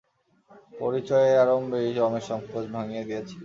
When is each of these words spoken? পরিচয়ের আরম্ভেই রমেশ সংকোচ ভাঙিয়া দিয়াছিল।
পরিচয়ের 0.79 1.35
আরম্ভেই 1.43 1.89
রমেশ 1.93 2.25
সংকোচ 2.29 2.65
ভাঙিয়া 2.75 3.03
দিয়াছিল। 3.07 3.39